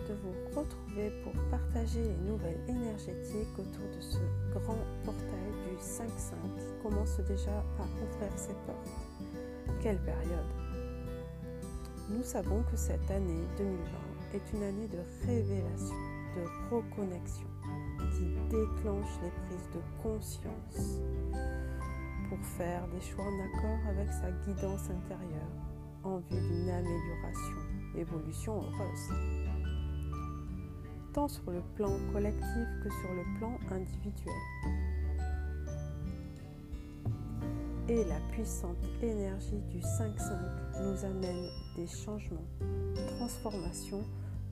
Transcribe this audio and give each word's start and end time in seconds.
de 0.00 0.14
vous 0.14 0.58
retrouver 0.58 1.10
pour 1.22 1.32
partager 1.50 2.02
les 2.02 2.30
nouvelles 2.30 2.60
énergétiques 2.68 3.58
autour 3.58 3.88
de 3.94 4.00
ce 4.00 4.18
grand 4.54 4.78
portail 5.04 5.52
du 5.68 5.76
5-5 5.76 6.08
qui 6.58 6.82
commence 6.82 7.18
déjà 7.20 7.58
à 7.78 7.82
ouvrir 7.82 8.32
ses 8.36 8.54
portes. 8.66 8.88
Quelle 9.82 9.98
période 9.98 10.46
Nous 12.08 12.22
savons 12.22 12.62
que 12.70 12.76
cette 12.76 13.10
année 13.10 13.44
2020 13.58 13.76
est 14.34 14.52
une 14.54 14.62
année 14.62 14.88
de 14.88 14.98
révélation, 15.26 15.96
de 16.36 16.74
reconnexion, 16.74 17.48
qui 18.12 18.24
déclenche 18.48 19.20
les 19.22 19.30
prises 19.44 19.68
de 19.74 20.02
conscience 20.02 21.00
pour 22.28 22.38
faire 22.56 22.88
des 22.88 23.00
choix 23.00 23.24
en 23.24 23.40
accord 23.40 23.88
avec 23.90 24.10
sa 24.10 24.30
guidance 24.46 24.88
intérieure 24.88 25.52
en 26.04 26.18
vue 26.18 26.40
d'une 26.40 26.70
amélioration, 26.70 27.56
évolution 27.94 28.56
heureuse, 28.56 29.61
tant 31.12 31.28
sur 31.28 31.50
le 31.50 31.60
plan 31.74 31.92
collectif 32.12 32.66
que 32.82 32.90
sur 32.90 33.12
le 33.14 33.38
plan 33.38 33.58
individuel. 33.70 34.34
Et 37.88 38.04
la 38.04 38.20
puissante 38.30 38.76
énergie 39.02 39.60
du 39.70 39.78
5-5 39.78 40.12
nous 40.82 41.04
amène 41.04 41.48
des 41.76 41.86
changements, 41.86 42.46
transformations 43.18 44.02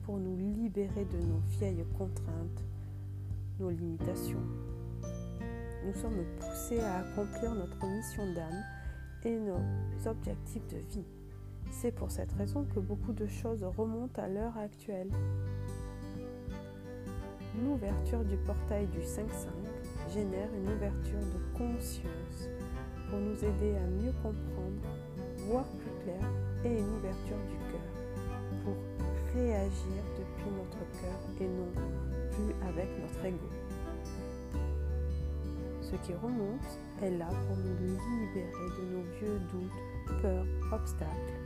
pour 0.03 0.17
nous 0.17 0.35
libérer 0.35 1.05
de 1.05 1.17
nos 1.17 1.39
vieilles 1.57 1.85
contraintes, 1.97 2.63
nos 3.59 3.69
limitations. 3.69 4.43
Nous 5.85 5.93
sommes 5.93 6.23
poussés 6.39 6.79
à 6.79 6.99
accomplir 6.99 7.55
notre 7.55 7.83
mission 7.87 8.31
d'âme 8.33 8.63
et 9.23 9.39
nos 9.39 9.61
objectifs 10.05 10.67
de 10.67 10.77
vie. 10.77 11.05
C'est 11.71 11.91
pour 11.91 12.11
cette 12.11 12.31
raison 12.33 12.65
que 12.65 12.79
beaucoup 12.79 13.13
de 13.13 13.25
choses 13.25 13.63
remontent 13.63 14.21
à 14.21 14.27
l'heure 14.27 14.57
actuelle. 14.57 15.09
L'ouverture 17.59 18.23
du 18.23 18.37
portail 18.37 18.87
du 18.87 18.99
5-5 18.99 19.25
génère 20.13 20.47
une 20.55 20.69
ouverture 20.73 21.19
de 21.19 21.57
conscience 21.57 22.49
pour 23.09 23.19
nous 23.19 23.35
aider 23.43 23.75
à 23.75 23.87
mieux 23.87 24.13
comprendre, 24.23 24.81
voir 25.47 25.65
plus 25.65 26.03
clair 26.03 26.21
et 26.63 26.79
une 26.79 26.89
ouverture 26.95 27.37
du 27.49 27.57
cœur 27.71 28.63
pour 28.63 28.75
réagir 29.33 30.03
depuis 30.17 30.51
notre 30.51 30.79
cœur 31.01 31.19
et 31.41 31.47
non 31.47 31.71
plus 32.31 32.69
avec 32.69 32.87
notre 33.01 33.25
ego. 33.25 33.49
Ce 35.81 35.95
qui 36.07 36.13
remonte 36.13 36.79
est 37.01 37.17
là 37.17 37.27
pour 37.47 37.57
nous 37.57 37.75
libérer 37.75 38.69
de 38.79 38.95
nos 38.95 39.03
vieux 39.19 39.39
doutes, 39.51 40.21
peurs, 40.21 40.45
obstacles 40.71 41.41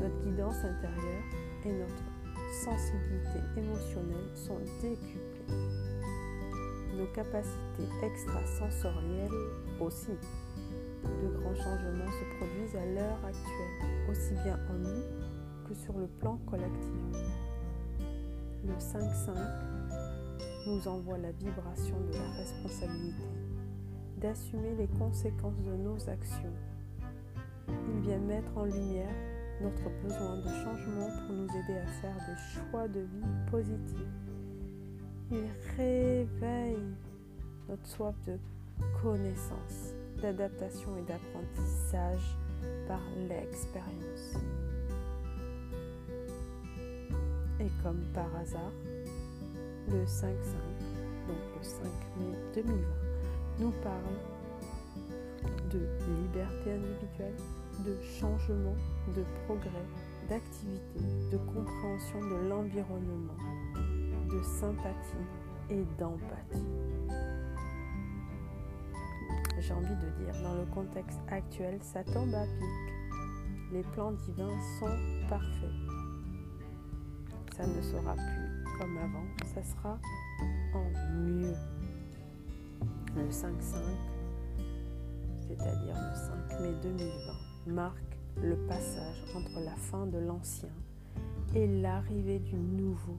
notre 0.00 0.16
guidance 0.24 0.56
intérieure 0.64 1.24
et 1.64 1.72
notre 1.72 2.19
sensibilité 2.50 3.40
émotionnelle 3.56 4.30
sont 4.34 4.58
décuplées. 4.82 5.56
Nos 6.96 7.06
capacités 7.14 7.88
extrasensorielles 8.02 9.30
aussi. 9.80 10.12
De 11.04 11.28
grands 11.38 11.54
changements 11.54 12.12
se 12.12 12.36
produisent 12.36 12.76
à 12.76 12.84
l'heure 12.84 13.24
actuelle, 13.24 14.10
aussi 14.10 14.34
bien 14.44 14.58
en 14.68 14.74
nous 14.74 15.68
que 15.68 15.74
sur 15.74 15.96
le 15.96 16.06
plan 16.06 16.36
collectif. 16.46 17.00
Le 18.66 18.74
5-5 18.74 19.34
nous 20.66 20.88
envoie 20.88 21.18
la 21.18 21.32
vibration 21.32 21.96
de 22.00 22.12
la 22.12 22.30
responsabilité, 22.38 23.24
d'assumer 24.18 24.74
les 24.76 24.88
conséquences 24.98 25.62
de 25.62 25.76
nos 25.76 26.08
actions. 26.08 26.52
Il 27.68 28.00
vient 28.00 28.18
mettre 28.18 28.56
en 28.58 28.64
lumière 28.64 29.14
notre 29.60 29.90
besoin 30.02 30.36
de 30.36 30.48
changement 30.64 31.08
pour 31.26 31.34
nous 31.34 31.48
aider 31.48 31.78
à 31.78 31.86
faire 32.00 32.16
des 32.26 32.70
choix 32.70 32.88
de 32.88 33.00
vie 33.00 33.50
positifs. 33.50 34.00
Il 35.30 35.44
réveille 35.76 36.94
notre 37.68 37.86
soif 37.86 38.14
de 38.26 38.38
connaissance, 39.02 39.94
d'adaptation 40.20 40.96
et 40.96 41.02
d'apprentissage 41.02 42.36
par 42.88 43.00
l'expérience. 43.28 44.36
Et 47.60 47.70
comme 47.82 48.00
par 48.14 48.34
hasard, 48.36 48.72
le 49.88 50.04
5-5, 50.04 50.24
donc 51.28 51.36
le 51.58 51.62
5 51.62 51.84
mai 52.18 52.36
2020, 52.54 52.76
nous 53.60 53.72
parle 53.82 54.16
de 55.70 55.80
liberté 56.22 56.72
individuelle, 56.72 57.34
de 57.84 57.96
changement, 58.02 58.76
de 59.16 59.24
progrès, 59.46 59.86
d'activité, 60.28 61.00
de 61.32 61.36
compréhension 61.38 62.20
de 62.20 62.48
l'environnement, 62.48 63.36
de 64.28 64.42
sympathie 64.42 65.26
et 65.70 65.84
d'empathie. 65.98 66.64
J'ai 69.58 69.74
envie 69.74 69.94
de 69.96 70.24
dire, 70.24 70.42
dans 70.42 70.54
le 70.54 70.64
contexte 70.74 71.20
actuel, 71.28 71.78
ça 71.82 72.02
tombe 72.04 72.34
à 72.34 72.44
pic. 72.44 72.94
Les 73.72 73.82
plans 73.82 74.12
divins 74.12 74.58
sont 74.78 75.28
parfaits. 75.28 75.70
Ça 77.56 77.66
ne 77.66 77.82
sera 77.82 78.14
plus 78.14 78.78
comme 78.78 78.96
avant, 78.96 79.26
ça 79.54 79.62
sera 79.62 79.98
en 80.74 81.18
mieux. 81.18 81.54
Le 83.16 83.28
5-5, 83.28 83.50
c'est-à-dire 85.40 85.94
le 85.94 86.14
5 86.48 86.60
mai 86.60 86.74
2020 86.82 87.49
marque 87.70 88.18
le 88.42 88.56
passage 88.66 89.24
entre 89.34 89.60
la 89.60 89.74
fin 89.76 90.06
de 90.06 90.18
l'ancien 90.18 90.70
et 91.54 91.66
l'arrivée 91.66 92.38
du 92.40 92.56
nouveau. 92.56 93.18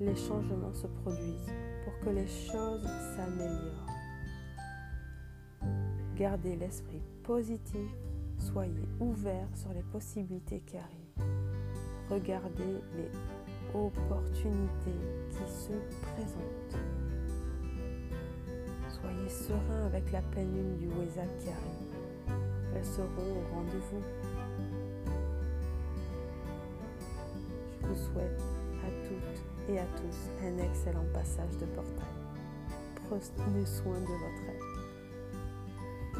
Les 0.00 0.14
changements 0.14 0.72
se 0.72 0.86
produisent 0.86 1.52
pour 1.84 1.98
que 2.00 2.10
les 2.10 2.26
choses 2.26 2.86
s'améliorent. 3.14 3.86
Gardez 6.16 6.56
l'esprit 6.56 7.02
positif, 7.22 7.90
soyez 8.38 8.88
ouverts 9.00 9.48
sur 9.54 9.72
les 9.72 9.82
possibilités 9.82 10.60
qui 10.60 10.76
arrivent. 10.76 11.30
Regardez 12.10 12.80
les 12.96 13.10
opportunités 13.74 15.00
qui 15.30 15.52
se 15.52 15.72
présentent. 16.02 16.80
Soyez 18.88 19.28
serein 19.28 19.86
avec 19.86 20.10
la 20.12 20.22
pleine 20.22 20.52
lune 20.54 20.76
du 20.76 20.88
Wesa 20.88 21.24
qui 21.38 21.48
arrive 21.48 21.99
seront 22.82 23.06
au 23.06 23.54
rendez-vous. 23.54 24.02
Je 27.82 27.86
vous 27.86 27.96
souhaite 27.96 28.40
à 28.84 28.90
toutes 29.08 29.40
et 29.68 29.78
à 29.78 29.84
tous 29.96 30.18
un 30.44 30.58
excellent 30.58 31.06
passage 31.12 31.56
de 31.58 31.66
portail. 31.66 32.20
Prenez 33.08 33.66
soin 33.66 33.98
de 34.00 34.06
votre 34.06 34.44
être. 34.48 34.70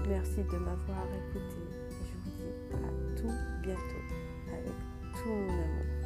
Merci 0.08 0.42
de 0.42 0.58
m'avoir 0.58 1.06
écouté 1.06 1.60
et 1.90 2.04
je 2.04 2.14
vous 2.16 2.30
dis 2.36 2.50
à 2.74 3.20
tout 3.20 3.34
bientôt 3.62 4.04
avec 4.48 4.74
tout 5.14 5.28
mon 5.28 5.48
amour. 5.48 5.99